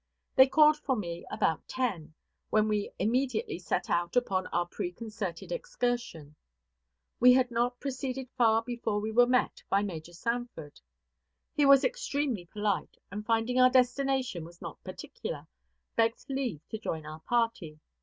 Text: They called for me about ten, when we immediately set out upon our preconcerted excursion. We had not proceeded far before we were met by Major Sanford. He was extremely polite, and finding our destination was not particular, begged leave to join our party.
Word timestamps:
They 0.35 0.47
called 0.47 0.77
for 0.77 0.95
me 0.95 1.27
about 1.29 1.67
ten, 1.67 2.15
when 2.49 2.67
we 2.67 2.89
immediately 2.97 3.59
set 3.59 3.87
out 3.87 4.15
upon 4.15 4.47
our 4.47 4.65
preconcerted 4.65 5.51
excursion. 5.51 6.35
We 7.19 7.33
had 7.33 7.51
not 7.51 7.79
proceeded 7.79 8.27
far 8.31 8.63
before 8.63 8.99
we 8.99 9.11
were 9.11 9.27
met 9.27 9.61
by 9.69 9.83
Major 9.83 10.13
Sanford. 10.13 10.81
He 11.53 11.67
was 11.67 11.83
extremely 11.83 12.45
polite, 12.45 12.97
and 13.11 13.23
finding 13.23 13.59
our 13.59 13.69
destination 13.69 14.43
was 14.43 14.59
not 14.59 14.83
particular, 14.83 15.45
begged 15.95 16.25
leave 16.27 16.67
to 16.69 16.79
join 16.79 17.05
our 17.05 17.19
party. 17.19 17.79